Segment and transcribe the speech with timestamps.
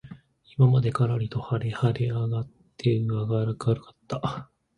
[0.45, 4.49] 今までからりと晴はれ上あがって明あかるかった